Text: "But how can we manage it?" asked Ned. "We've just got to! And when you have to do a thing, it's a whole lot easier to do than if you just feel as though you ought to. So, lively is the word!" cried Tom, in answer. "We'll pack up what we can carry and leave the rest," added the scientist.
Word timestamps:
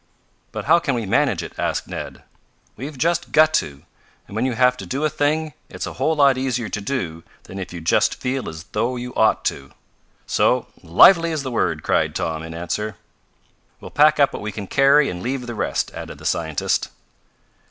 "But 0.51 0.65
how 0.65 0.79
can 0.79 0.95
we 0.95 1.05
manage 1.05 1.43
it?" 1.43 1.53
asked 1.59 1.87
Ned. 1.87 2.23
"We've 2.75 2.97
just 2.97 3.31
got 3.31 3.53
to! 3.61 3.83
And 4.25 4.35
when 4.35 4.47
you 4.47 4.53
have 4.53 4.75
to 4.77 4.87
do 4.87 5.05
a 5.05 5.11
thing, 5.11 5.53
it's 5.69 5.85
a 5.85 5.93
whole 6.01 6.15
lot 6.15 6.39
easier 6.39 6.69
to 6.69 6.81
do 6.81 7.21
than 7.43 7.59
if 7.59 7.71
you 7.71 7.81
just 7.81 8.15
feel 8.15 8.49
as 8.49 8.63
though 8.71 8.95
you 8.95 9.13
ought 9.13 9.45
to. 9.45 9.73
So, 10.25 10.65
lively 10.81 11.31
is 11.31 11.43
the 11.43 11.51
word!" 11.51 11.83
cried 11.83 12.15
Tom, 12.15 12.41
in 12.41 12.55
answer. 12.55 12.95
"We'll 13.79 13.91
pack 13.91 14.19
up 14.19 14.33
what 14.33 14.41
we 14.41 14.51
can 14.51 14.65
carry 14.65 15.07
and 15.07 15.21
leave 15.21 15.45
the 15.45 15.53
rest," 15.53 15.91
added 15.93 16.17
the 16.17 16.25
scientist. 16.25 16.89